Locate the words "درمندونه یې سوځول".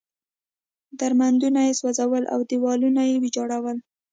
0.99-2.23